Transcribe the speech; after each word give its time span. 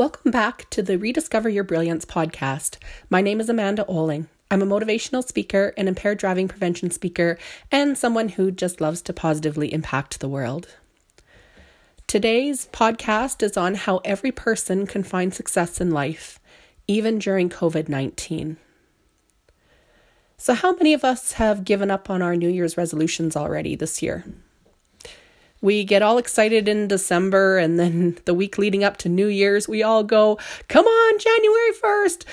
Welcome 0.00 0.30
back 0.30 0.64
to 0.70 0.82
the 0.82 0.96
Rediscover 0.96 1.50
Your 1.50 1.62
Brilliance 1.62 2.06
podcast. 2.06 2.78
My 3.10 3.20
name 3.20 3.38
is 3.38 3.50
Amanda 3.50 3.84
Oling. 3.84 4.28
I'm 4.50 4.62
a 4.62 4.66
motivational 4.66 5.22
speaker, 5.22 5.74
an 5.76 5.88
impaired 5.88 6.16
driving 6.16 6.48
prevention 6.48 6.90
speaker, 6.90 7.36
and 7.70 7.98
someone 7.98 8.30
who 8.30 8.50
just 8.50 8.80
loves 8.80 9.02
to 9.02 9.12
positively 9.12 9.70
impact 9.70 10.20
the 10.20 10.28
world. 10.30 10.68
Today's 12.06 12.66
podcast 12.72 13.42
is 13.42 13.58
on 13.58 13.74
how 13.74 13.98
every 13.98 14.32
person 14.32 14.86
can 14.86 15.02
find 15.02 15.34
success 15.34 15.82
in 15.82 15.90
life, 15.90 16.40
even 16.88 17.18
during 17.18 17.50
COVID 17.50 17.90
19. 17.90 18.56
So, 20.38 20.54
how 20.54 20.72
many 20.76 20.94
of 20.94 21.04
us 21.04 21.32
have 21.32 21.62
given 21.62 21.90
up 21.90 22.08
on 22.08 22.22
our 22.22 22.36
New 22.36 22.48
Year's 22.48 22.78
resolutions 22.78 23.36
already 23.36 23.76
this 23.76 24.02
year? 24.02 24.24
We 25.62 25.84
get 25.84 26.02
all 26.02 26.18
excited 26.18 26.68
in 26.68 26.88
December, 26.88 27.58
and 27.58 27.78
then 27.78 28.18
the 28.24 28.34
week 28.34 28.58
leading 28.58 28.84
up 28.84 28.96
to 28.98 29.08
New 29.08 29.26
Year's, 29.26 29.68
we 29.68 29.82
all 29.82 30.02
go, 30.02 30.38
Come 30.68 30.86
on, 30.86 31.18
January 31.18 31.72
1st. 31.72 32.24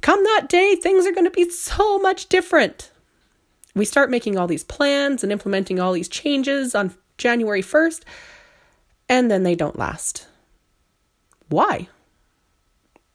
Come 0.00 0.22
that 0.24 0.48
day, 0.48 0.74
things 0.76 1.06
are 1.06 1.12
going 1.12 1.24
to 1.24 1.30
be 1.30 1.48
so 1.48 1.98
much 1.98 2.28
different. 2.28 2.90
We 3.74 3.84
start 3.84 4.10
making 4.10 4.36
all 4.36 4.46
these 4.46 4.64
plans 4.64 5.22
and 5.22 5.32
implementing 5.32 5.80
all 5.80 5.92
these 5.92 6.08
changes 6.08 6.74
on 6.74 6.94
January 7.18 7.62
1st, 7.62 8.02
and 9.08 9.30
then 9.30 9.44
they 9.44 9.54
don't 9.54 9.78
last. 9.78 10.26
Why? 11.48 11.88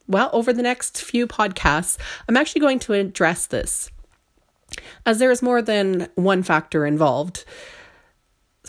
Well, 0.07 0.29
over 0.31 0.53
the 0.53 0.63
next 0.63 1.01
few 1.01 1.27
podcasts, 1.27 1.97
I'm 2.27 2.37
actually 2.37 2.61
going 2.61 2.79
to 2.79 2.93
address 2.93 3.45
this, 3.47 3.91
as 5.05 5.19
there 5.19 5.31
is 5.31 5.41
more 5.41 5.61
than 5.61 6.07
one 6.15 6.43
factor 6.43 6.85
involved. 6.85 7.43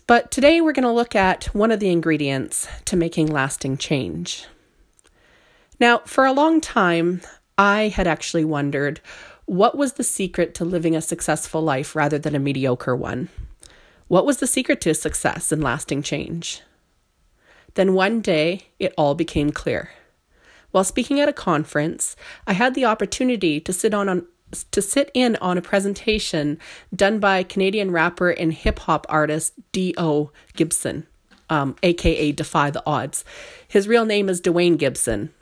But 0.09 0.31
today 0.31 0.63
we're 0.63 0.73
going 0.73 0.85
to 0.85 0.91
look 0.91 1.15
at 1.15 1.55
one 1.55 1.71
of 1.71 1.81
the 1.81 1.91
ingredients 1.91 2.67
to 2.87 2.97
making 2.97 3.27
lasting 3.27 3.77
change. 3.77 4.47
Now, 5.79 5.99
for 6.07 6.25
a 6.25 6.33
long 6.33 6.63
time, 6.63 7.21
I 7.59 7.89
had 7.89 8.07
actually 8.07 8.47
wondered 8.47 9.03
what 9.45 9.77
was 9.77 9.93
the 9.93 10.03
secret 10.03 10.55
to 10.55 10.65
living 10.65 10.97
a 10.97 11.03
successful 11.03 11.61
life 11.61 11.95
rather 11.95 12.19
than 12.19 12.35
a 12.35 12.39
mediocre 12.39 12.97
one? 12.97 13.29
What 14.07 14.25
was 14.25 14.39
the 14.39 14.47
secret 14.47 14.81
to 14.81 14.95
success 14.95 15.53
and 15.53 15.63
lasting 15.63 16.03
change? 16.05 16.63
Then 17.75 17.93
one 17.93 18.23
day, 18.23 18.69
it 18.79 18.95
all 18.97 19.15
became 19.15 19.53
clear. 19.53 19.91
While 20.71 20.85
speaking 20.85 21.21
at 21.21 21.29
a 21.29 21.35
conference, 21.35 22.17
I 22.47 22.55
had 22.55 22.75
the 22.75 22.87
opportunity 22.87 23.61
to 23.61 23.75
sit 23.75 23.93
on, 23.93 24.27
to 24.71 24.83
sit 24.83 25.11
in 25.15 25.37
on 25.37 25.59
a 25.59 25.63
presentation 25.63 26.59
done 26.95 27.19
by 27.19 27.43
Canadian 27.43 27.91
rapper 27.91 28.31
and 28.31 28.53
hip 28.53 28.81
hop 28.81 29.07
artist 29.09 29.55
D.O. 29.73 30.31
Gibson, 30.57 31.07
um, 31.51 31.77
aka 31.83 32.33
Defy 32.33 32.71
the 32.71 32.83
Odds. 32.87 33.25
His 33.67 33.89
real 33.89 34.05
name 34.05 34.29
is 34.29 34.41
Dwayne 34.41 34.79
Gibson. 34.79 35.33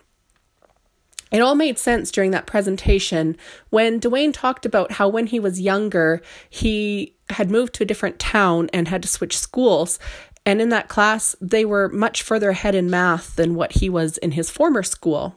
It 1.32 1.40
all 1.40 1.56
made 1.56 1.78
sense 1.78 2.10
during 2.10 2.30
that 2.30 2.46
presentation 2.46 3.36
when 3.70 4.00
Dwayne 4.00 4.32
talked 4.32 4.64
about 4.64 4.92
how 4.92 5.08
when 5.08 5.26
he 5.26 5.41
was 5.41 5.60
younger, 5.60 6.22
he 6.48 7.16
had 7.30 7.50
moved 7.50 7.74
to 7.74 7.82
a 7.82 7.86
different 7.86 8.18
town 8.18 8.70
and 8.72 8.86
had 8.86 9.02
to 9.02 9.08
switch 9.08 9.36
schools. 9.36 9.98
And 10.44 10.62
in 10.62 10.68
that 10.68 10.88
class, 10.88 11.34
they 11.41 11.64
were 11.64 11.88
much 11.88 12.22
further 12.22 12.50
ahead 12.50 12.76
in 12.76 12.88
math 12.88 13.34
than 13.34 13.56
what 13.56 13.72
he 13.72 13.88
was 13.88 14.18
in 14.18 14.32
his 14.32 14.50
former 14.50 14.84
school 14.84 15.34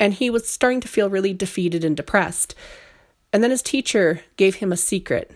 and 0.00 0.14
he 0.14 0.30
was 0.30 0.48
starting 0.48 0.80
to 0.80 0.88
feel 0.88 1.10
really 1.10 1.32
defeated 1.32 1.84
and 1.84 1.96
depressed. 1.96 2.54
And 3.32 3.42
then 3.42 3.50
his 3.50 3.62
teacher 3.62 4.22
gave 4.36 4.56
him 4.56 4.72
a 4.72 4.76
secret, 4.76 5.30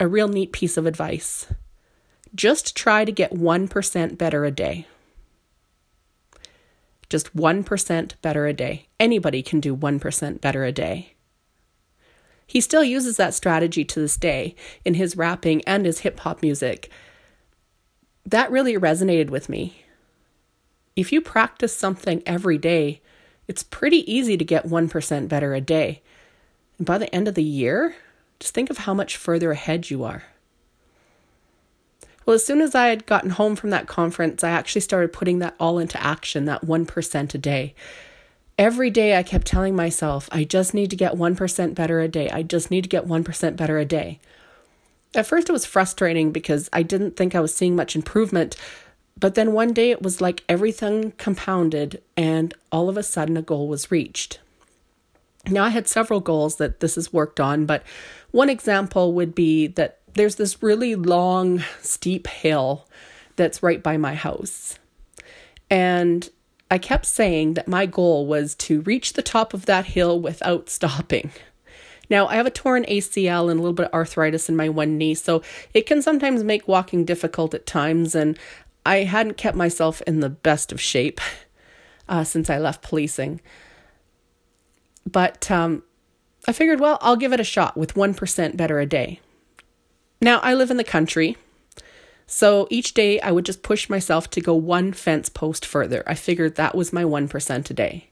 a 0.00 0.08
real 0.08 0.28
neat 0.28 0.52
piece 0.52 0.76
of 0.76 0.86
advice. 0.86 1.46
Just 2.34 2.76
try 2.76 3.04
to 3.04 3.12
get 3.12 3.32
1% 3.32 4.18
better 4.18 4.44
a 4.44 4.50
day. 4.50 4.86
Just 7.08 7.36
1% 7.36 8.12
better 8.22 8.46
a 8.46 8.52
day. 8.52 8.88
Anybody 8.98 9.42
can 9.42 9.60
do 9.60 9.76
1% 9.76 10.40
better 10.40 10.64
a 10.64 10.72
day. 10.72 11.14
He 12.46 12.60
still 12.60 12.84
uses 12.84 13.16
that 13.16 13.34
strategy 13.34 13.84
to 13.84 14.00
this 14.00 14.16
day 14.16 14.54
in 14.84 14.94
his 14.94 15.16
rapping 15.16 15.62
and 15.62 15.86
his 15.86 16.00
hip 16.00 16.20
hop 16.20 16.42
music. 16.42 16.90
That 18.26 18.50
really 18.50 18.74
resonated 18.74 19.30
with 19.30 19.48
me. 19.48 19.84
If 20.96 21.12
you 21.12 21.20
practice 21.20 21.76
something 21.76 22.22
every 22.26 22.58
day, 22.58 23.00
it's 23.46 23.62
pretty 23.62 24.10
easy 24.12 24.36
to 24.36 24.44
get 24.44 24.66
1% 24.66 25.28
better 25.28 25.54
a 25.54 25.60
day. 25.60 26.02
And 26.78 26.86
by 26.86 26.98
the 26.98 27.14
end 27.14 27.28
of 27.28 27.34
the 27.34 27.42
year, 27.42 27.96
just 28.40 28.54
think 28.54 28.70
of 28.70 28.78
how 28.78 28.94
much 28.94 29.16
further 29.16 29.52
ahead 29.52 29.90
you 29.90 30.04
are. 30.04 30.24
Well, 32.26 32.34
as 32.34 32.44
soon 32.44 32.60
as 32.60 32.74
I 32.74 32.88
had 32.88 33.06
gotten 33.06 33.30
home 33.30 33.54
from 33.54 33.70
that 33.70 33.86
conference, 33.86 34.42
I 34.42 34.50
actually 34.50 34.80
started 34.80 35.12
putting 35.12 35.40
that 35.40 35.54
all 35.60 35.78
into 35.78 36.02
action, 36.02 36.46
that 36.46 36.64
1% 36.64 37.34
a 37.34 37.38
day. 37.38 37.74
Every 38.56 38.88
day 38.88 39.16
I 39.16 39.22
kept 39.22 39.46
telling 39.46 39.76
myself, 39.76 40.28
I 40.32 40.44
just 40.44 40.74
need 40.74 40.88
to 40.90 40.96
get 40.96 41.14
1% 41.14 41.74
better 41.74 42.00
a 42.00 42.08
day. 42.08 42.30
I 42.30 42.42
just 42.42 42.70
need 42.70 42.82
to 42.82 42.88
get 42.88 43.06
1% 43.06 43.56
better 43.56 43.78
a 43.78 43.84
day. 43.84 44.20
At 45.14 45.26
first, 45.26 45.48
it 45.48 45.52
was 45.52 45.66
frustrating 45.66 46.32
because 46.32 46.70
I 46.72 46.82
didn't 46.82 47.16
think 47.16 47.34
I 47.34 47.40
was 47.40 47.54
seeing 47.54 47.76
much 47.76 47.94
improvement, 47.94 48.56
but 49.24 49.36
then 49.36 49.54
one 49.54 49.72
day 49.72 49.90
it 49.90 50.02
was 50.02 50.20
like 50.20 50.44
everything 50.50 51.12
compounded, 51.12 52.02
and 52.14 52.52
all 52.70 52.90
of 52.90 52.98
a 52.98 53.02
sudden 53.02 53.38
a 53.38 53.40
goal 53.40 53.68
was 53.68 53.90
reached. 53.90 54.38
Now, 55.48 55.64
I 55.64 55.70
had 55.70 55.88
several 55.88 56.20
goals 56.20 56.56
that 56.56 56.80
this 56.80 56.96
has 56.96 57.10
worked 57.10 57.40
on, 57.40 57.64
but 57.64 57.84
one 58.32 58.50
example 58.50 59.14
would 59.14 59.34
be 59.34 59.66
that 59.66 60.00
there's 60.12 60.34
this 60.34 60.62
really 60.62 60.94
long, 60.94 61.64
steep 61.80 62.26
hill 62.26 62.86
that's 63.36 63.62
right 63.62 63.82
by 63.82 63.96
my 63.96 64.14
house. 64.14 64.78
And 65.70 66.28
I 66.70 66.76
kept 66.76 67.06
saying 67.06 67.54
that 67.54 67.66
my 67.66 67.86
goal 67.86 68.26
was 68.26 68.54
to 68.56 68.82
reach 68.82 69.14
the 69.14 69.22
top 69.22 69.54
of 69.54 69.64
that 69.64 69.86
hill 69.86 70.20
without 70.20 70.68
stopping. 70.68 71.30
Now, 72.10 72.26
I 72.26 72.34
have 72.34 72.46
a 72.46 72.50
torn 72.50 72.84
ACL 72.84 73.50
and 73.50 73.58
a 73.58 73.62
little 73.62 73.72
bit 73.72 73.86
of 73.86 73.94
arthritis 73.94 74.48
in 74.48 74.56
my 74.56 74.68
one 74.68 74.98
knee, 74.98 75.14
so 75.14 75.42
it 75.72 75.86
can 75.86 76.02
sometimes 76.02 76.44
make 76.44 76.68
walking 76.68 77.04
difficult 77.04 77.54
at 77.54 77.66
times. 77.66 78.14
And 78.14 78.38
I 78.86 78.98
hadn't 78.98 79.36
kept 79.36 79.56
myself 79.56 80.02
in 80.02 80.20
the 80.20 80.28
best 80.28 80.72
of 80.72 80.80
shape 80.80 81.20
uh, 82.08 82.24
since 82.24 82.50
I 82.50 82.58
left 82.58 82.82
policing. 82.82 83.40
But 85.06 85.50
um, 85.50 85.82
I 86.46 86.52
figured, 86.52 86.80
well, 86.80 86.98
I'll 87.00 87.16
give 87.16 87.32
it 87.32 87.40
a 87.40 87.44
shot 87.44 87.76
with 87.76 87.94
1% 87.94 88.56
better 88.56 88.78
a 88.78 88.86
day. 88.86 89.20
Now, 90.20 90.38
I 90.40 90.54
live 90.54 90.70
in 90.70 90.78
the 90.78 90.84
country, 90.84 91.36
so 92.26 92.66
each 92.70 92.94
day 92.94 93.20
I 93.20 93.30
would 93.30 93.44
just 93.44 93.62
push 93.62 93.90
myself 93.90 94.30
to 94.30 94.40
go 94.40 94.54
one 94.54 94.92
fence 94.92 95.28
post 95.28 95.66
further. 95.66 96.02
I 96.06 96.14
figured 96.14 96.54
that 96.54 96.74
was 96.74 96.92
my 96.92 97.04
1% 97.04 97.70
a 97.70 97.74
day. 97.74 98.08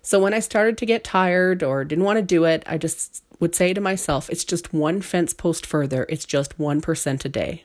So 0.00 0.20
when 0.20 0.34
I 0.34 0.40
started 0.40 0.76
to 0.78 0.86
get 0.86 1.04
tired 1.04 1.62
or 1.62 1.84
didn't 1.84 2.04
want 2.04 2.18
to 2.18 2.22
do 2.22 2.44
it, 2.44 2.62
I 2.66 2.78
just 2.78 3.22
would 3.40 3.54
say 3.54 3.74
to 3.74 3.80
myself, 3.80 4.30
it's 4.30 4.44
just 4.44 4.72
one 4.72 5.00
fence 5.00 5.32
post 5.32 5.66
further, 5.66 6.06
it's 6.08 6.24
just 6.24 6.58
1% 6.58 7.24
a 7.24 7.28
day. 7.28 7.64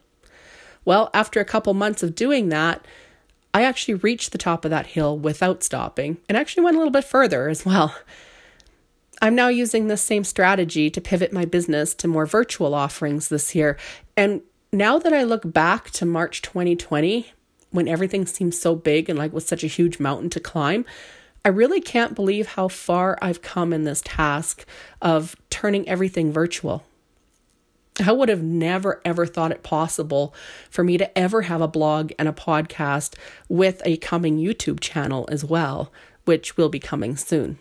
Well, 0.86 1.10
after 1.14 1.40
a 1.40 1.46
couple 1.46 1.74
months 1.74 2.04
of 2.04 2.16
doing 2.16 2.50
that, 2.50 2.86
I 3.54 3.64
actually 3.64 3.96
reached 3.96 4.32
the 4.32 4.38
top 4.38 4.64
of 4.64 4.72
that 4.72 4.88
hill 4.88 5.18
without 5.18 5.64
stopping 5.64 6.18
and 6.28 6.38
actually 6.38 6.64
went 6.64 6.76
a 6.76 6.80
little 6.80 6.92
bit 6.92 7.04
further 7.04 7.50
as 7.50 7.66
well. 7.66 7.96
I'm 9.22 9.36
now 9.36 9.50
using 9.50 9.88
this 9.88 10.02
same 10.02 10.24
strategy 10.24 10.90
to 10.90 11.02
pivot 11.02 11.34
my 11.34 11.46
business 11.46 11.94
to 11.96 12.08
more 12.08 12.26
virtual 12.26 12.74
offerings 12.74 13.28
this 13.30 13.54
year. 13.54 13.78
And 14.16 14.42
now 14.72 15.00
that 15.00 15.14
I 15.14 15.24
look 15.24 15.52
back 15.52 15.90
to 15.92 16.06
March 16.06 16.42
2020, 16.42 17.34
when 17.72 17.88
everything 17.88 18.26
seemed 18.26 18.56
so 18.56 18.76
big 18.76 19.10
and 19.10 19.20
like 19.20 19.34
was 19.34 19.46
such 19.46 19.64
a 19.64 19.68
huge 19.68 20.00
mountain 20.00 20.30
to 20.32 20.40
climb, 20.40 20.86
I 21.44 21.50
really 21.50 21.82
can't 21.82 22.16
believe 22.16 22.48
how 22.48 22.68
far 22.68 23.18
I've 23.22 23.42
come 23.42 23.74
in 23.74 23.84
this 23.84 24.02
task 24.04 24.66
of 25.02 25.36
turning 25.50 25.88
everything 25.88 26.32
virtual. 26.32 26.84
I 28.02 28.12
would 28.12 28.30
have 28.30 28.44
never 28.44 29.02
ever 29.06 29.26
thought 29.26 29.52
it 29.52 29.64
possible 29.64 30.34
for 30.70 30.84
me 30.84 30.98
to 30.98 31.18
ever 31.18 31.44
have 31.44 31.62
a 31.62 31.68
blog 31.68 32.12
and 32.18 32.28
a 32.28 32.34
podcast 32.34 33.16
with 33.48 33.82
a 33.86 33.98
coming 33.98 34.38
YouTube 34.38 34.80
channel 34.80 35.28
as 35.32 35.44
well, 35.44 35.92
which 36.26 36.58
will 36.58 36.70
be 36.70 36.80
coming 36.80 37.16
soon. 37.16 37.58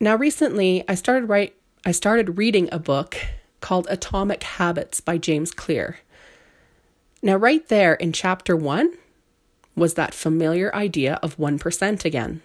Now 0.00 0.16
recently 0.16 0.84
I 0.88 0.94
started 0.94 1.28
write 1.28 1.54
I 1.84 1.92
started 1.92 2.38
reading 2.38 2.68
a 2.72 2.78
book 2.78 3.16
called 3.60 3.86
Atomic 3.90 4.42
Habits 4.42 5.00
by 5.00 5.18
James 5.18 5.50
Clear. 5.50 5.98
Now 7.22 7.36
right 7.36 7.66
there 7.68 7.94
in 7.94 8.12
chapter 8.12 8.54
1 8.56 8.92
was 9.74 9.94
that 9.94 10.14
familiar 10.14 10.74
idea 10.74 11.18
of 11.22 11.36
1% 11.36 12.04
again. 12.04 12.42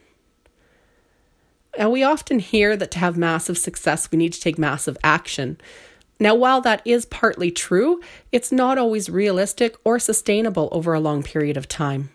Now, 1.78 1.90
we 1.90 2.04
often 2.04 2.40
hear 2.40 2.78
that 2.78 2.92
to 2.92 3.00
have 3.00 3.18
massive 3.18 3.58
success, 3.58 4.12
we 4.12 4.18
need 4.18 4.34
to 4.34 4.40
take 4.40 4.60
massive 4.60 4.98
action. 5.04 5.58
Now, 6.20 6.36
while 6.36 6.62
that 6.62 6.81
is 6.86 7.06
partly 7.06 7.50
true, 7.50 8.00
it's 8.31 8.52
not 8.52 8.78
always 8.78 9.10
realistic 9.10 9.75
or 9.84 9.98
sustainable 9.98 10.70
over 10.72 10.94
a 10.94 11.00
long 11.00 11.24
period 11.24 11.58
of 11.58 11.68
time. 11.68 12.12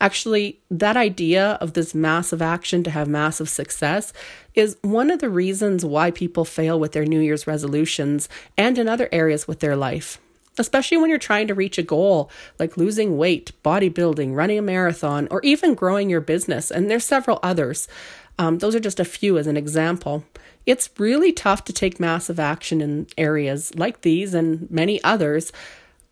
Actually, 0.00 0.60
that 0.70 0.96
idea 0.96 1.52
of 1.60 1.74
this 1.74 1.94
massive 1.94 2.42
action 2.42 2.82
to 2.84 2.90
have 2.90 3.08
massive 3.08 3.48
success 3.48 4.12
is 4.54 4.76
one 4.82 5.10
of 5.10 5.20
the 5.20 5.30
reasons 5.30 5.84
why 5.84 6.10
people 6.10 6.44
fail 6.44 6.80
with 6.80 6.92
their 6.92 7.04
New 7.04 7.20
Year's 7.20 7.46
resolutions 7.46 8.28
and 8.56 8.78
in 8.78 8.88
other 8.88 9.08
areas 9.12 9.46
with 9.46 9.60
their 9.60 9.76
life. 9.76 10.18
especially 10.58 10.96
when 10.96 11.10
you're 11.10 11.18
trying 11.18 11.48
to 11.48 11.54
reach 11.54 11.78
a 11.78 11.82
goal 11.82 12.30
like 12.58 12.76
losing 12.76 13.16
weight, 13.16 13.52
bodybuilding, 13.64 14.34
running 14.34 14.58
a 14.58 14.62
marathon, 14.62 15.28
or 15.30 15.40
even 15.42 15.74
growing 15.74 16.08
your 16.10 16.20
business. 16.20 16.70
And 16.70 16.90
there's 16.90 17.04
several 17.04 17.38
others. 17.42 17.88
Um, 18.38 18.58
those 18.58 18.74
are 18.74 18.80
just 18.80 19.00
a 19.00 19.04
few 19.04 19.38
as 19.38 19.46
an 19.46 19.56
example. 19.56 20.24
It's 20.66 20.90
really 20.98 21.32
tough 21.32 21.64
to 21.64 21.72
take 21.72 22.00
massive 22.00 22.38
action 22.38 22.80
in 22.80 23.06
areas 23.16 23.74
like 23.76 24.02
these 24.02 24.34
and 24.34 24.70
many 24.70 25.02
others 25.02 25.52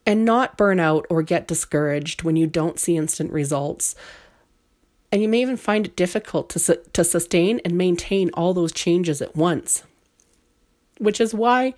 and 0.06 0.24
not 0.24 0.56
burn 0.56 0.80
out 0.80 1.06
or 1.10 1.22
get 1.22 1.48
discouraged 1.48 2.22
when 2.22 2.36
you 2.36 2.46
don't 2.46 2.78
see 2.78 2.96
instant 2.96 3.32
results. 3.32 3.94
And 5.10 5.22
you 5.22 5.28
may 5.28 5.42
even 5.42 5.56
find 5.56 5.86
it 5.86 5.96
difficult 5.96 6.48
to, 6.50 6.58
su- 6.58 6.82
to 6.92 7.04
sustain 7.04 7.60
and 7.64 7.76
maintain 7.76 8.30
all 8.34 8.54
those 8.54 8.72
changes 8.72 9.22
at 9.22 9.36
once, 9.36 9.82
which 10.98 11.20
is 11.20 11.34
why 11.34 11.74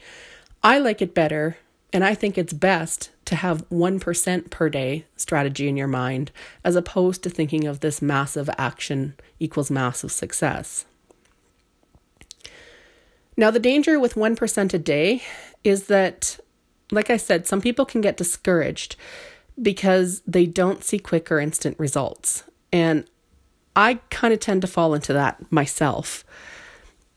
I 0.62 0.78
like 0.78 1.02
it 1.02 1.14
better 1.14 1.58
and 1.92 2.04
I 2.04 2.14
think 2.14 2.36
it's 2.36 2.52
best 2.52 3.10
to 3.26 3.36
have 3.36 3.68
1% 3.68 4.50
per 4.50 4.68
day 4.68 5.04
strategy 5.16 5.68
in 5.68 5.76
your 5.76 5.86
mind 5.88 6.32
as 6.64 6.76
opposed 6.76 7.22
to 7.22 7.30
thinking 7.30 7.66
of 7.66 7.80
this 7.80 8.00
massive 8.00 8.48
action 8.56 9.14
equals 9.38 9.70
massive 9.70 10.10
success. 10.12 10.86
Now, 13.36 13.50
the 13.50 13.60
danger 13.60 14.00
with 14.00 14.14
1% 14.14 14.74
a 14.74 14.78
day 14.78 15.22
is 15.62 15.88
that, 15.88 16.38
like 16.90 17.10
I 17.10 17.18
said, 17.18 17.46
some 17.46 17.60
people 17.60 17.84
can 17.84 18.00
get 18.00 18.16
discouraged 18.16 18.96
because 19.60 20.22
they 20.26 20.46
don't 20.46 20.82
see 20.82 20.98
quick 20.98 21.30
or 21.30 21.38
instant 21.38 21.78
results. 21.78 22.44
And 22.72 23.04
I 23.74 24.00
kind 24.10 24.32
of 24.32 24.40
tend 24.40 24.62
to 24.62 24.68
fall 24.68 24.94
into 24.94 25.12
that 25.12 25.52
myself 25.52 26.24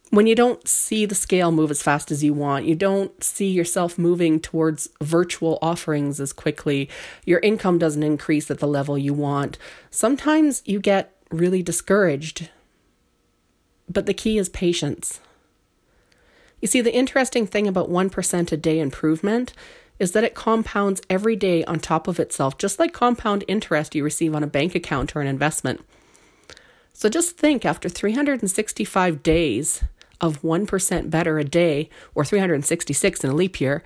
when 0.10 0.26
you 0.26 0.36
don't 0.36 0.68
see 0.68 1.06
the 1.06 1.16
scale 1.16 1.52
move 1.52 1.70
as 1.70 1.84
fast 1.84 2.10
as 2.12 2.24
you 2.24 2.34
want, 2.34 2.66
you 2.66 2.76
don't 2.76 3.24
see 3.24 3.50
yourself 3.50 3.98
moving 3.98 4.40
towards 4.40 4.90
virtual 5.02 5.60
offerings 5.62 6.20
as 6.20 6.34
quickly, 6.34 6.90
your 7.26 7.40
income 7.40 7.78
doesn't 7.78 8.04
increase 8.04 8.50
at 8.50 8.60
the 8.60 8.68
level 8.68 8.98
you 8.98 9.14
want, 9.14 9.58
sometimes 9.92 10.64
you 10.66 10.80
get 10.80 11.16
really 11.30 11.62
discouraged. 11.62 12.50
But 13.88 14.06
the 14.06 14.14
key 14.14 14.38
is 14.38 14.50
patience. 14.50 15.20
You 16.62 16.68
see, 16.68 16.82
the 16.82 16.94
interesting 16.94 17.48
thing 17.48 17.68
about 17.68 17.90
1% 17.90 18.52
a 18.52 18.58
day 18.58 18.80
improvement 18.80 19.54
is 20.00 20.14
that 20.14 20.24
it 20.24 20.34
compounds 20.34 21.02
every 21.10 21.36
day 21.36 21.64
on 21.66 21.80
top 21.80 22.08
of 22.08 22.20
itself, 22.20 22.58
just 22.58 22.80
like 22.80 22.94
compound 22.94 23.44
interest 23.48 23.96
you 23.96 24.04
receive 24.04 24.34
on 24.34 24.44
a 24.44 24.48
bank 24.48 24.74
account 24.74 25.16
or 25.16 25.22
an 25.22 25.28
investment. 25.28 25.82
So 26.94 27.10
just 27.10 27.38
think 27.38 27.66
after 27.66 27.90
365 27.90 29.24
days, 29.24 29.84
of 30.22 30.42
1% 30.42 31.10
better 31.10 31.40
a 31.40 31.44
day, 31.44 31.90
or 32.16 32.26
366 32.26 33.24
in 33.24 33.30
a 33.30 33.36
leap 33.36 33.60
year, 33.62 33.84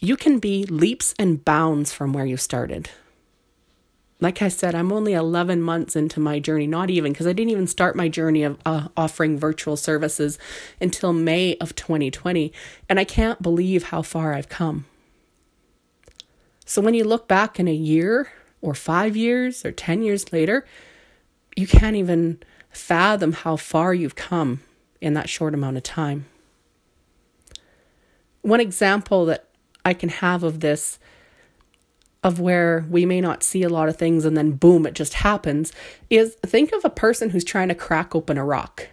you 0.00 0.16
can 0.16 0.38
be 0.38 0.64
leaps 0.64 1.14
and 1.18 1.44
bounds 1.44 1.92
from 1.92 2.12
where 2.12 2.26
you 2.26 2.36
started. 2.36 2.90
Like 4.20 4.40
I 4.40 4.48
said, 4.48 4.74
I'm 4.74 4.92
only 4.92 5.14
11 5.14 5.62
months 5.62 5.96
into 5.96 6.20
my 6.20 6.38
journey, 6.38 6.66
not 6.66 6.90
even 6.90 7.12
because 7.12 7.26
I 7.26 7.32
didn't 7.32 7.50
even 7.50 7.66
start 7.66 7.96
my 7.96 8.08
journey 8.08 8.44
of 8.44 8.56
uh, 8.64 8.88
offering 8.96 9.36
virtual 9.36 9.76
services 9.76 10.38
until 10.80 11.12
May 11.12 11.56
of 11.56 11.74
2020. 11.74 12.52
And 12.88 13.00
I 13.00 13.04
can't 13.04 13.42
believe 13.42 13.84
how 13.84 14.02
far 14.02 14.32
I've 14.32 14.48
come. 14.48 14.86
So 16.64 16.80
when 16.80 16.94
you 16.94 17.04
look 17.04 17.26
back 17.26 17.58
in 17.58 17.66
a 17.66 17.74
year 17.74 18.30
or 18.60 18.74
five 18.74 19.16
years 19.16 19.64
or 19.64 19.72
10 19.72 20.02
years 20.02 20.32
later, 20.32 20.64
you 21.56 21.66
can't 21.66 21.96
even 21.96 22.40
fathom 22.70 23.32
how 23.32 23.56
far 23.56 23.92
you've 23.92 24.16
come 24.16 24.60
in 25.02 25.14
that 25.14 25.28
short 25.28 25.52
amount 25.52 25.76
of 25.76 25.82
time. 25.82 26.26
One 28.40 28.60
example 28.60 29.26
that 29.26 29.48
I 29.84 29.92
can 29.92 30.08
have 30.08 30.42
of 30.42 30.60
this, 30.60 30.98
of 32.22 32.38
where 32.38 32.86
we 32.88 33.04
may 33.04 33.20
not 33.20 33.42
see 33.42 33.64
a 33.64 33.68
lot 33.68 33.88
of 33.88 33.96
things 33.96 34.24
and 34.24 34.36
then 34.36 34.52
boom, 34.52 34.86
it 34.86 34.94
just 34.94 35.14
happens, 35.14 35.72
is 36.08 36.36
think 36.46 36.72
of 36.72 36.84
a 36.84 36.90
person 36.90 37.30
who's 37.30 37.44
trying 37.44 37.68
to 37.68 37.74
crack 37.74 38.14
open 38.14 38.38
a 38.38 38.44
rock 38.44 38.88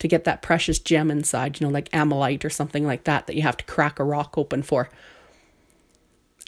to 0.00 0.08
get 0.08 0.24
that 0.24 0.42
precious 0.42 0.80
gem 0.80 1.10
inside, 1.10 1.60
you 1.60 1.66
know, 1.66 1.72
like 1.72 1.88
ammolite 1.90 2.44
or 2.44 2.50
something 2.50 2.84
like 2.84 3.04
that, 3.04 3.26
that 3.26 3.36
you 3.36 3.42
have 3.42 3.56
to 3.56 3.64
crack 3.64 4.00
a 4.00 4.04
rock 4.04 4.36
open 4.36 4.62
for. 4.62 4.88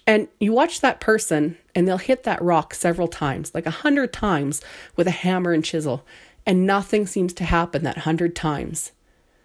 And 0.07 0.27
you 0.41 0.53
watch 0.53 0.81
that 0.81 0.99
person 0.99 1.59
and 1.75 1.87
they'll 1.87 1.99
hit 1.99 2.25
that 2.25 2.43
rock 2.43 2.75
several 2.75 3.07
times, 3.07 3.53
like 3.55 3.67
a 3.67 3.71
hundred 3.71 4.13
times 4.13 4.61
with 4.97 5.07
a 5.07 5.13
hammer 5.13 5.53
and 5.53 5.65
chisel 5.65 6.05
and 6.47 6.67
nothing 6.67 7.07
seems 7.07 7.33
to 7.35 7.45
happen 7.45 7.83
that 7.85 7.99
hundred 7.99 8.35
times. 8.35 8.93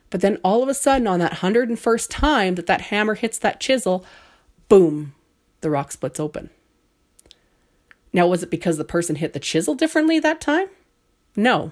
But 0.10 0.22
then 0.22 0.38
all 0.44 0.64
of 0.64 0.70
a 0.70 0.74
sudden, 0.74 1.08
on 1.08 1.20
that 1.20 1.34
hundred 1.34 1.70
and 1.70 1.78
first 1.78 2.10
time 2.10 2.56
that 2.56 2.68
that 2.68 2.82
hammer 2.82 3.16
hits 3.16 3.38
that 3.40 3.60
chisel, 3.60 4.06
boom, 4.70 5.14
the 5.62 5.70
rock 5.70 5.92
splits 5.92 6.20
open. 6.20 6.50
Now, 8.14 8.28
was 8.28 8.44
it 8.44 8.50
because 8.50 8.78
the 8.78 8.86
person 8.86 9.18
hit 9.18 9.34
the 9.34 9.40
chisel 9.40 9.76
differently 9.76 10.20
that 10.20 10.40
time? 10.40 10.68
No. 11.36 11.72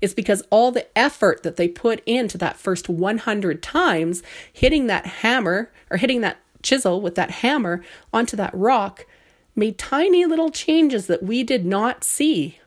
It's 0.00 0.14
because 0.14 0.42
all 0.50 0.72
the 0.72 0.86
effort 0.98 1.42
that 1.42 1.56
they 1.56 1.68
put 1.68 2.02
into 2.06 2.38
that 2.38 2.56
first 2.56 2.88
100 2.88 3.62
times 3.62 4.22
hitting 4.52 4.86
that 4.86 5.06
hammer 5.06 5.70
or 5.90 5.98
hitting 5.98 6.22
that 6.22 6.38
chisel 6.62 7.00
with 7.00 7.14
that 7.14 7.30
hammer 7.30 7.84
onto 8.12 8.36
that 8.36 8.54
rock 8.54 9.06
made 9.54 9.78
tiny 9.78 10.24
little 10.24 10.50
changes 10.50 11.06
that 11.06 11.22
we 11.22 11.42
did 11.42 11.64
not 11.64 12.02
see 12.02 12.58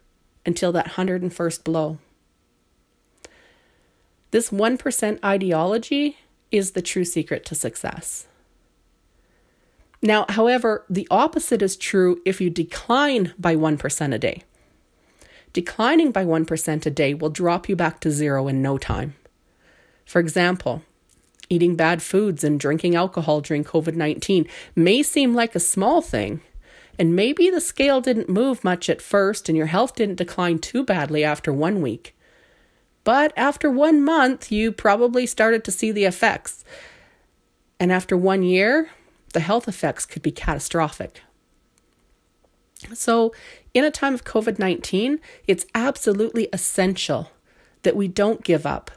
until 0.46 0.72
that 0.72 0.92
101st 0.92 1.64
blow. 1.64 1.98
This 4.32 4.50
1% 4.50 5.20
ideology 5.24 6.18
is 6.52 6.72
the 6.72 6.82
true 6.82 7.06
secret 7.06 7.46
to 7.46 7.56
success. 7.56 8.28
Now, 10.02 10.26
however, 10.28 10.86
the 10.90 11.08
opposite 11.10 11.62
is 11.62 11.78
true 11.78 12.22
if 12.26 12.42
you 12.42 12.50
decline 12.50 13.34
by 13.40 13.56
1% 13.56 14.14
a 14.14 14.20
day. 14.20 14.44
Declining 15.54 16.12
by 16.12 16.26
1% 16.26 16.86
a 16.86 16.90
day 16.90 17.14
will 17.14 17.30
drop 17.30 17.70
you 17.70 17.76
back 17.76 18.00
to 18.02 18.12
zero 18.12 18.48
in 18.48 18.62
no 18.62 18.78
time. 18.78 19.16
For 20.06 20.20
example, 20.20 20.82
eating 21.48 21.76
bad 21.76 22.02
foods 22.02 22.44
and 22.44 22.60
drinking 22.60 22.96
alcohol 22.96 23.40
during 23.40 23.64
COVID 23.64 23.96
19 23.96 24.48
may 24.76 25.04
seem 25.04 25.34
like 25.34 25.56
a 25.56 25.60
small 25.60 26.02
thing, 26.02 26.42
and 27.00 27.16
maybe 27.16 27.50
the 27.50 27.62
scale 27.62 28.02
didn't 28.02 28.30
move 28.30 28.64
much 28.64 28.90
at 28.90 29.02
first 29.02 29.50
and 29.50 29.58
your 29.58 29.68
health 29.68 29.96
didn't 29.96 30.16
decline 30.16 30.60
too 30.60 30.84
badly 30.84 31.24
after 31.24 31.52
one 31.52 31.82
week. 31.82 32.16
But 33.04 33.34
after 33.36 33.70
one 33.70 34.04
month, 34.04 34.52
you 34.52 34.72
probably 34.72 35.26
started 35.26 35.64
to 35.66 35.72
see 35.72 35.92
the 35.92 36.06
effects. 36.06 36.64
And 37.80 37.92
after 37.92 38.16
one 38.16 38.44
year, 38.44 38.90
the 39.34 39.42
health 39.42 39.68
effects 39.68 40.06
could 40.06 40.22
be 40.22 40.32
catastrophic. 40.32 41.22
So, 42.94 43.34
in 43.74 43.84
a 43.84 43.92
time 43.92 44.14
of 44.14 44.24
COVID 44.24 44.60
19, 44.60 45.20
it's 45.48 45.66
absolutely 45.74 46.48
essential 46.54 47.32
that 47.84 47.96
we 47.96 48.08
don't 48.08 48.44
give 48.44 48.66
up 48.66 48.92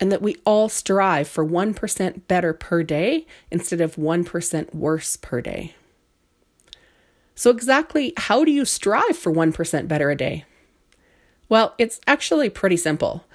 and 0.00 0.12
that 0.12 0.22
we 0.22 0.36
all 0.44 0.68
strive 0.68 1.28
for 1.28 1.44
1% 1.44 2.28
better 2.28 2.52
per 2.52 2.82
day 2.82 3.26
instead 3.50 3.80
of 3.80 3.96
1% 3.96 4.74
worse 4.74 5.16
per 5.16 5.40
day. 5.40 5.74
So, 7.38 7.50
exactly 7.50 8.12
how 8.16 8.44
do 8.44 8.50
you 8.50 8.64
strive 8.64 9.16
for 9.16 9.32
1% 9.32 9.86
better 9.86 10.10
a 10.10 10.16
day? 10.16 10.44
Well, 11.48 11.72
it's 11.78 12.00
actually 12.04 12.50
pretty 12.50 12.76
simple. 12.76 13.26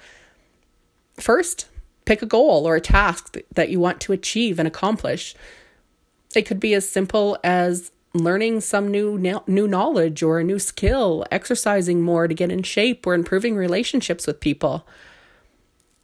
First, 1.18 1.68
pick 2.04 2.20
a 2.20 2.26
goal 2.26 2.68
or 2.68 2.76
a 2.76 2.82
task 2.82 3.38
that 3.54 3.70
you 3.70 3.80
want 3.80 4.02
to 4.02 4.12
achieve 4.12 4.58
and 4.58 4.68
accomplish. 4.68 5.34
It 6.36 6.42
could 6.42 6.60
be 6.60 6.74
as 6.74 6.86
simple 6.86 7.38
as 7.42 7.92
learning 8.12 8.60
some 8.60 8.88
new 8.88 9.18
new 9.46 9.66
knowledge 9.66 10.22
or 10.22 10.38
a 10.38 10.44
new 10.44 10.58
skill, 10.58 11.24
exercising 11.30 12.02
more 12.02 12.28
to 12.28 12.34
get 12.34 12.52
in 12.52 12.62
shape 12.62 13.06
or 13.06 13.14
improving 13.14 13.56
relationships 13.56 14.26
with 14.26 14.38
people. 14.38 14.86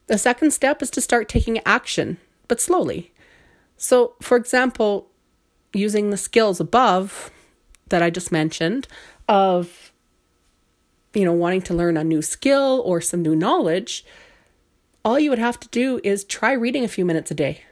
The 0.06 0.16
second 0.16 0.52
step 0.52 0.80
is 0.80 0.88
to 0.92 1.02
start 1.02 1.28
taking 1.28 1.58
action, 1.66 2.16
but 2.48 2.62
slowly. 2.62 3.12
So, 3.76 4.14
for 4.22 4.38
example, 4.38 5.10
using 5.74 6.08
the 6.08 6.16
skills 6.16 6.60
above, 6.60 7.30
that 7.90 8.02
I 8.02 8.10
just 8.10 8.32
mentioned 8.32 8.88
of, 9.28 9.92
you 11.14 11.24
know, 11.24 11.32
wanting 11.32 11.62
to 11.62 11.74
learn 11.74 11.96
a 11.96 12.04
new 12.04 12.22
skill 12.22 12.82
or 12.84 13.00
some 13.00 13.22
new 13.22 13.36
knowledge, 13.36 14.04
all 15.04 15.18
you 15.18 15.30
would 15.30 15.38
have 15.38 15.60
to 15.60 15.68
do 15.68 16.00
is 16.02 16.24
try 16.24 16.52
reading 16.52 16.84
a 16.84 16.88
few 16.88 17.04
minutes 17.04 17.30
a 17.30 17.34
day. 17.34 17.62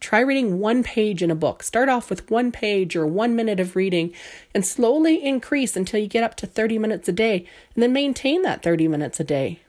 Try 0.00 0.20
reading 0.20 0.58
one 0.58 0.82
page 0.82 1.22
in 1.22 1.30
a 1.30 1.34
book. 1.34 1.62
Start 1.62 1.88
off 1.88 2.10
with 2.10 2.30
one 2.30 2.52
page 2.52 2.94
or 2.94 3.06
one 3.06 3.34
minute 3.34 3.58
of 3.58 3.74
reading 3.74 4.12
and 4.54 4.64
slowly 4.64 5.24
increase 5.24 5.76
until 5.76 5.98
you 5.98 6.06
get 6.06 6.24
up 6.24 6.34
to 6.36 6.46
30 6.46 6.78
minutes 6.78 7.08
a 7.08 7.12
day 7.12 7.46
and 7.74 7.82
then 7.82 7.92
maintain 7.92 8.42
that 8.42 8.62
30 8.62 8.86
minutes 8.86 9.18
a 9.18 9.24
day. 9.24 9.60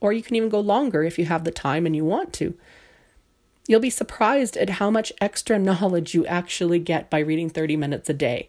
Or 0.00 0.12
you 0.12 0.22
can 0.22 0.36
even 0.36 0.48
go 0.48 0.60
longer 0.60 1.02
if 1.02 1.18
you 1.18 1.26
have 1.26 1.44
the 1.44 1.50
time 1.50 1.84
and 1.84 1.94
you 1.94 2.04
want 2.04 2.32
to. 2.34 2.56
You'll 3.66 3.80
be 3.80 3.90
surprised 3.90 4.56
at 4.56 4.70
how 4.70 4.90
much 4.90 5.12
extra 5.20 5.58
knowledge 5.58 6.14
you 6.14 6.24
actually 6.26 6.78
get 6.78 7.10
by 7.10 7.18
reading 7.18 7.50
30 7.50 7.76
minutes 7.76 8.08
a 8.08 8.14
day. 8.14 8.48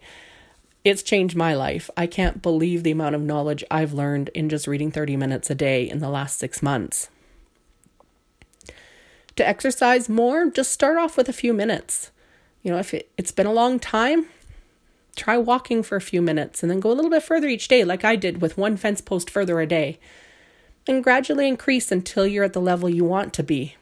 It's 0.85 1.01
changed 1.01 1.35
my 1.35 1.55
life. 1.55 1.89
I 1.97 2.05
can't 2.05 2.43
believe 2.43 2.83
the 2.83 2.91
amount 2.91 3.15
of 3.15 3.23
knowledge 3.23 3.63
I've 3.71 3.91
learned 3.91 4.29
in 4.35 4.49
just 4.49 4.67
reading 4.67 4.91
30 4.91 5.17
minutes 5.17 5.49
a 5.49 5.55
day 5.55 5.89
in 5.89 5.97
the 5.97 6.09
last 6.09 6.37
six 6.37 6.61
months. 6.61 7.09
To 9.35 9.45
exercise 9.45 10.07
more, 10.07 10.47
just 10.51 10.71
start 10.71 10.97
off 10.97 11.17
with 11.17 11.27
a 11.27 11.33
few 11.33 11.55
minutes. 11.55 12.11
You 12.61 12.71
know, 12.71 12.77
if 12.77 12.93
it, 12.93 13.09
it's 13.17 13.31
been 13.31 13.47
a 13.47 13.51
long 13.51 13.79
time, 13.79 14.27
try 15.15 15.37
walking 15.37 15.81
for 15.81 15.95
a 15.95 16.01
few 16.01 16.21
minutes 16.21 16.61
and 16.61 16.71
then 16.71 16.79
go 16.79 16.91
a 16.91 16.93
little 16.93 17.11
bit 17.11 17.23
further 17.23 17.47
each 17.47 17.67
day, 17.67 17.83
like 17.83 18.05
I 18.05 18.15
did 18.15 18.39
with 18.39 18.55
one 18.55 18.77
fence 18.77 19.01
post 19.01 19.27
further 19.27 19.59
a 19.59 19.65
day. 19.65 19.97
And 20.87 21.03
gradually 21.03 21.47
increase 21.47 21.91
until 21.91 22.27
you're 22.27 22.43
at 22.43 22.53
the 22.53 22.61
level 22.61 22.87
you 22.87 23.05
want 23.05 23.33
to 23.33 23.43
be. 23.43 23.75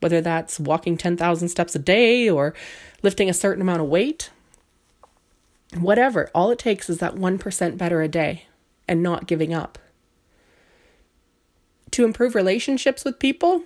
Whether 0.00 0.22
that's 0.22 0.58
walking 0.58 0.96
10,000 0.96 1.50
steps 1.50 1.74
a 1.74 1.78
day 1.78 2.30
or 2.30 2.54
lifting 3.02 3.28
a 3.28 3.34
certain 3.34 3.60
amount 3.60 3.82
of 3.82 3.88
weight, 3.88 4.30
whatever. 5.78 6.30
All 6.34 6.50
it 6.50 6.58
takes 6.58 6.90
is 6.90 6.98
that 6.98 7.14
1% 7.14 7.78
better 7.78 8.02
a 8.02 8.08
day 8.08 8.46
and 8.88 9.02
not 9.02 9.26
giving 9.26 9.54
up. 9.54 9.78
To 11.92 12.04
improve 12.04 12.34
relationships 12.34 13.04
with 13.04 13.18
people, 13.18 13.62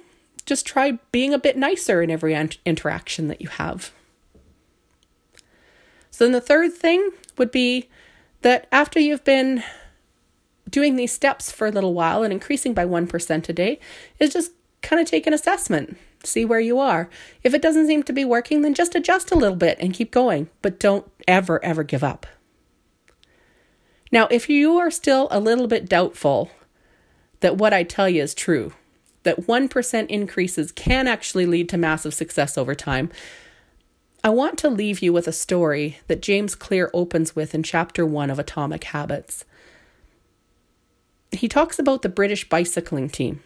just 0.46 0.66
try 0.66 0.98
being 1.12 1.32
a 1.32 1.38
bit 1.38 1.56
nicer 1.56 2.02
in 2.02 2.10
every 2.10 2.34
interaction 2.64 3.28
that 3.28 3.40
you 3.40 3.48
have. 3.48 3.92
So, 6.10 6.24
then 6.24 6.32
the 6.32 6.40
third 6.40 6.72
thing 6.72 7.10
would 7.36 7.50
be 7.50 7.88
that 8.42 8.68
after 8.70 9.00
you've 9.00 9.24
been 9.24 9.64
doing 10.70 10.96
these 10.96 11.12
steps 11.12 11.50
for 11.50 11.66
a 11.66 11.70
little 11.70 11.94
while 11.94 12.22
and 12.22 12.32
increasing 12.32 12.74
by 12.74 12.84
1% 12.84 13.48
a 13.48 13.52
day, 13.52 13.80
is 14.18 14.32
just 14.32 14.52
kind 14.82 15.00
of 15.00 15.08
take 15.08 15.26
an 15.26 15.32
assessment, 15.32 15.96
see 16.26 16.44
where 16.44 16.60
you 16.60 16.78
are. 16.78 17.08
If 17.42 17.54
it 17.54 17.62
doesn't 17.62 17.86
seem 17.86 18.02
to 18.04 18.12
be 18.12 18.24
working, 18.24 18.62
then 18.62 18.74
just 18.74 18.94
adjust 18.94 19.30
a 19.30 19.36
little 19.36 19.56
bit 19.56 19.78
and 19.80 19.94
keep 19.94 20.10
going, 20.10 20.48
but 20.62 20.80
don't 20.80 21.10
ever, 21.26 21.62
ever 21.64 21.82
give 21.82 22.04
up. 22.04 22.26
Now, 24.12 24.28
if 24.30 24.48
you 24.48 24.78
are 24.78 24.90
still 24.90 25.28
a 25.30 25.40
little 25.40 25.66
bit 25.66 25.88
doubtful 25.88 26.50
that 27.40 27.56
what 27.56 27.72
I 27.72 27.82
tell 27.82 28.08
you 28.08 28.22
is 28.22 28.34
true, 28.34 28.72
that 29.24 29.46
1% 29.46 30.06
increases 30.08 30.72
can 30.72 31.08
actually 31.08 31.46
lead 31.46 31.68
to 31.70 31.76
massive 31.76 32.14
success 32.14 32.56
over 32.56 32.74
time, 32.74 33.10
I 34.22 34.30
want 34.30 34.56
to 34.60 34.70
leave 34.70 35.02
you 35.02 35.12
with 35.12 35.28
a 35.28 35.32
story 35.32 35.98
that 36.06 36.22
James 36.22 36.54
Clear 36.54 36.90
opens 36.94 37.36
with 37.36 37.54
in 37.54 37.62
chapter 37.62 38.06
1 38.06 38.30
of 38.30 38.38
Atomic 38.38 38.84
Habits. 38.84 39.44
He 41.30 41.48
talks 41.48 41.78
about 41.78 42.02
the 42.02 42.08
British 42.08 42.48
bicycling 42.48 43.10
team. 43.10 43.42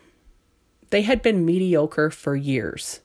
They 0.90 1.02
had 1.02 1.22
been 1.22 1.44
mediocre 1.44 2.10
for 2.10 2.34
years. 2.36 3.00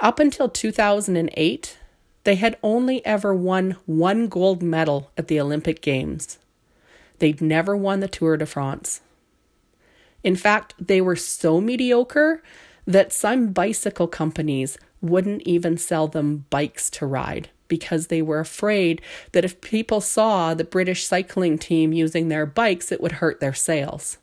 Up 0.00 0.18
until 0.18 0.48
2008, 0.48 1.78
they 2.24 2.34
had 2.34 2.58
only 2.62 3.04
ever 3.06 3.34
won 3.34 3.76
one 3.86 4.28
gold 4.28 4.62
medal 4.62 5.10
at 5.16 5.28
the 5.28 5.40
Olympic 5.40 5.80
Games. 5.80 6.38
They'd 7.18 7.40
never 7.40 7.76
won 7.76 8.00
the 8.00 8.08
Tour 8.08 8.36
de 8.36 8.46
France. 8.46 9.00
In 10.22 10.36
fact, 10.36 10.74
they 10.78 11.00
were 11.00 11.16
so 11.16 11.60
mediocre 11.60 12.42
that 12.86 13.12
some 13.12 13.52
bicycle 13.52 14.08
companies 14.08 14.76
wouldn't 15.00 15.42
even 15.42 15.76
sell 15.76 16.08
them 16.08 16.46
bikes 16.50 16.90
to 16.90 17.06
ride 17.06 17.50
because 17.68 18.06
they 18.06 18.22
were 18.22 18.40
afraid 18.40 19.00
that 19.32 19.44
if 19.44 19.60
people 19.60 20.00
saw 20.00 20.54
the 20.54 20.64
British 20.64 21.04
cycling 21.04 21.58
team 21.58 21.92
using 21.92 22.28
their 22.28 22.46
bikes, 22.46 22.92
it 22.92 23.00
would 23.00 23.12
hurt 23.12 23.40
their 23.40 23.54
sales. 23.54 24.18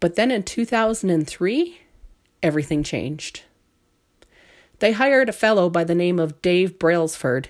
But 0.00 0.16
then 0.16 0.30
in 0.30 0.42
2003, 0.42 1.80
everything 2.42 2.82
changed. 2.82 3.42
They 4.78 4.92
hired 4.92 5.28
a 5.28 5.32
fellow 5.32 5.68
by 5.68 5.84
the 5.84 5.94
name 5.94 6.18
of 6.18 6.40
Dave 6.40 6.78
Brailsford 6.78 7.48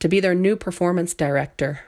to 0.00 0.08
be 0.08 0.20
their 0.20 0.34
new 0.34 0.54
performance 0.56 1.14
director. 1.14 1.80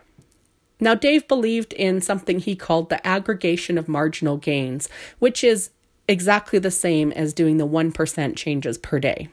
Now, 0.80 0.95
Dave 0.95 1.28
believed 1.28 1.75
in 1.75 2.00
something 2.00 2.38
he 2.38 2.57
called 2.57 2.88
the 2.88 3.07
aggregation 3.07 3.76
of 3.76 3.88
marginal 3.88 4.38
gains, 4.38 4.88
which 5.19 5.45
is 5.45 5.71
exactly 6.09 6.59
the 6.59 6.71
same 6.71 7.12
as 7.12 7.35
doing 7.35 7.59
the 7.59 7.66
1% 7.66 8.37
changes 8.37 8.78
per 8.78 8.99
day. 8.99 9.28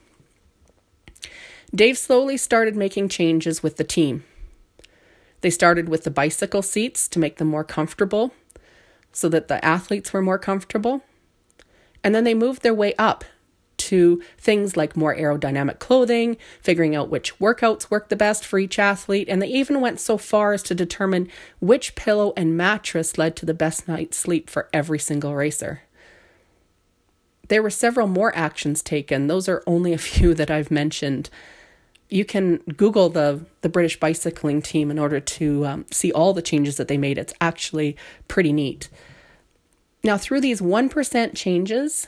Dave 1.73 1.97
slowly 1.97 2.37
started 2.37 2.75
making 2.75 3.09
changes 3.09 3.63
with 3.63 3.77
the 3.77 3.83
team. 3.83 4.25
They 5.41 5.49
started 5.49 5.87
with 5.87 6.03
the 6.03 6.11
bicycle 6.11 6.61
seats 6.61 7.07
to 7.09 7.19
make 7.19 7.37
them 7.37 7.47
more 7.47 7.63
comfortable 7.63 8.33
so 9.17 9.27
that 9.29 9.47
the 9.47 9.63
athletes 9.65 10.13
were 10.13 10.21
more 10.21 10.37
comfortable. 10.37 11.01
And 12.03 12.13
then 12.13 12.23
they 12.23 12.35
moved 12.35 12.61
their 12.61 12.73
way 12.73 12.93
up 12.99 13.25
to 13.77 14.21
things 14.37 14.77
like 14.77 14.95
more 14.95 15.15
aerodynamic 15.15 15.79
clothing, 15.79 16.37
figuring 16.61 16.95
out 16.95 17.09
which 17.09 17.37
workouts 17.39 17.89
work 17.89 18.09
the 18.09 18.15
best 18.15 18.45
for 18.45 18.59
each 18.59 18.77
athlete, 18.77 19.27
and 19.27 19.41
they 19.41 19.47
even 19.47 19.81
went 19.81 19.99
so 19.99 20.19
far 20.19 20.53
as 20.53 20.61
to 20.63 20.75
determine 20.75 21.29
which 21.59 21.95
pillow 21.95 22.31
and 22.37 22.55
mattress 22.55 23.17
led 23.17 23.35
to 23.35 23.45
the 23.45 23.53
best 23.55 23.87
night's 23.87 24.17
sleep 24.17 24.51
for 24.51 24.69
every 24.71 24.99
single 24.99 25.33
racer. 25.33 25.81
There 27.47 27.63
were 27.63 27.71
several 27.71 28.07
more 28.07 28.35
actions 28.35 28.83
taken. 28.83 29.27
Those 29.27 29.49
are 29.49 29.63
only 29.65 29.93
a 29.93 29.97
few 29.97 30.35
that 30.35 30.51
I've 30.51 30.69
mentioned. 30.69 31.29
You 32.09 32.23
can 32.23 32.57
Google 32.77 33.09
the 33.09 33.45
the 33.61 33.69
British 33.69 33.99
bicycling 33.99 34.61
team 34.61 34.91
in 34.91 34.99
order 34.99 35.19
to 35.19 35.65
um, 35.65 35.85
see 35.91 36.11
all 36.11 36.33
the 36.33 36.41
changes 36.41 36.77
that 36.77 36.87
they 36.87 36.97
made. 36.97 37.17
It's 37.17 37.33
actually 37.41 37.97
pretty 38.27 38.53
neat. 38.53 38.89
Now, 40.07 40.17
through 40.17 40.39
these 40.39 40.61
1% 40.61 41.35
changes 41.35 42.07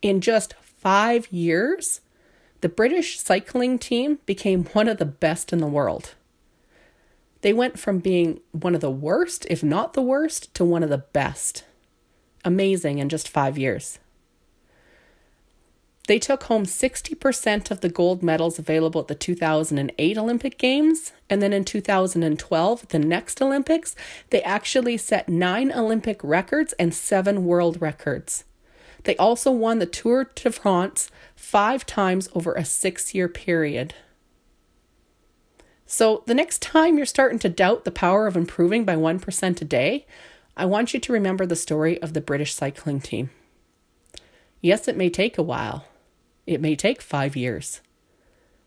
in 0.00 0.22
just 0.22 0.54
five 0.62 1.30
years, 1.30 2.00
the 2.62 2.70
British 2.70 3.20
cycling 3.20 3.78
team 3.78 4.18
became 4.24 4.64
one 4.72 4.88
of 4.88 4.96
the 4.96 5.04
best 5.04 5.52
in 5.52 5.58
the 5.58 5.66
world. 5.66 6.14
They 7.42 7.52
went 7.52 7.78
from 7.78 7.98
being 7.98 8.40
one 8.52 8.74
of 8.74 8.80
the 8.80 8.90
worst, 8.90 9.46
if 9.50 9.62
not 9.62 9.92
the 9.92 10.00
worst, 10.00 10.54
to 10.54 10.64
one 10.64 10.82
of 10.82 10.88
the 10.88 11.04
best. 11.12 11.64
Amazing 12.46 12.96
in 12.98 13.10
just 13.10 13.28
five 13.28 13.58
years. 13.58 13.98
They 16.06 16.18
took 16.18 16.44
home 16.44 16.64
60% 16.64 17.70
of 17.70 17.80
the 17.80 17.88
gold 17.88 18.22
medals 18.22 18.58
available 18.58 19.00
at 19.00 19.08
the 19.08 19.14
2008 19.14 20.18
Olympic 20.18 20.58
Games. 20.58 21.12
And 21.30 21.40
then 21.40 21.54
in 21.54 21.64
2012, 21.64 22.88
the 22.88 22.98
next 22.98 23.40
Olympics, 23.40 23.96
they 24.28 24.42
actually 24.42 24.98
set 24.98 25.28
nine 25.30 25.72
Olympic 25.72 26.22
records 26.22 26.74
and 26.74 26.94
seven 26.94 27.46
world 27.46 27.80
records. 27.80 28.44
They 29.04 29.16
also 29.16 29.50
won 29.50 29.78
the 29.78 29.86
Tour 29.86 30.30
de 30.34 30.50
France 30.50 31.10
five 31.36 31.86
times 31.86 32.28
over 32.34 32.52
a 32.54 32.64
six 32.64 33.14
year 33.14 33.28
period. 33.28 33.94
So, 35.86 36.22
the 36.26 36.34
next 36.34 36.62
time 36.62 36.96
you're 36.96 37.06
starting 37.06 37.38
to 37.40 37.48
doubt 37.48 37.84
the 37.84 37.90
power 37.90 38.26
of 38.26 38.36
improving 38.36 38.84
by 38.84 38.96
1% 38.96 39.60
a 39.60 39.64
day, 39.64 40.06
I 40.56 40.64
want 40.64 40.94
you 40.94 41.00
to 41.00 41.12
remember 41.12 41.44
the 41.44 41.56
story 41.56 42.00
of 42.00 42.14
the 42.14 42.22
British 42.22 42.54
cycling 42.54 43.00
team. 43.00 43.30
Yes, 44.62 44.88
it 44.88 44.96
may 44.96 45.10
take 45.10 45.36
a 45.36 45.42
while, 45.42 45.84
it 46.46 46.60
may 46.60 46.76
take 46.76 47.00
five 47.00 47.36
years, 47.36 47.80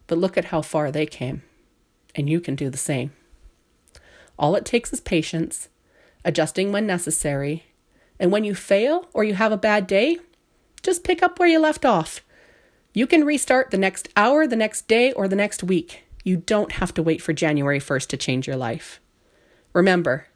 but 0.07 0.17
look 0.17 0.38
at 0.38 0.46
how 0.46 0.62
far 0.62 0.91
they 0.91 1.05
came, 1.05 1.43
and 2.15 2.29
you 2.29 2.39
can 2.39 2.55
do 2.55 2.69
the 2.69 2.77
same. 2.77 3.12
All 4.39 4.55
it 4.55 4.65
takes 4.65 4.93
is 4.93 5.01
patience, 5.01 5.69
adjusting 6.24 6.72
when 6.72 6.88
necessary, 6.88 7.65
and 8.19 8.31
when 8.31 8.43
you 8.43 8.55
fail 8.55 9.07
or 9.13 9.24
you 9.24 9.36
have 9.36 9.51
a 9.51 9.57
bad 9.57 9.88
day, 9.88 10.17
just 10.84 11.03
pick 11.03 11.22
up 11.22 11.39
where 11.39 11.50
you 11.50 11.60
left 11.60 11.86
off. 11.86 12.22
You 12.93 13.05
can 13.05 13.25
restart 13.25 13.72
the 13.72 13.77
next 13.77 14.10
hour, 14.15 14.48
the 14.48 14.55
next 14.55 14.88
day, 14.88 15.12
or 15.12 15.27
the 15.27 15.36
next 15.36 15.63
week. 15.63 16.03
You 16.24 16.38
don't 16.38 16.74
have 16.74 16.93
to 16.96 17.03
wait 17.03 17.22
for 17.22 17.34
January 17.34 17.79
1st 17.79 18.07
to 18.07 18.17
change 18.17 18.48
your 18.48 18.55
life. 18.55 19.00
Remember, 19.74 20.27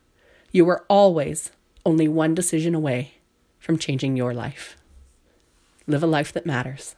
you 0.51 0.69
are 0.69 0.85
always 0.87 1.51
only 1.85 2.07
one 2.07 2.35
decision 2.35 2.75
away 2.75 3.13
from 3.59 3.77
changing 3.77 4.15
your 4.15 4.33
life. 4.33 4.77
Live 5.87 6.03
a 6.03 6.07
life 6.07 6.31
that 6.33 6.45
matters. 6.45 6.95